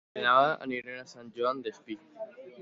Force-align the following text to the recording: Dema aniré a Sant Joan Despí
Dema 0.17 0.37
aniré 0.67 0.95
a 1.01 1.03
Sant 1.11 1.29
Joan 1.37 1.63
Despí 1.69 1.99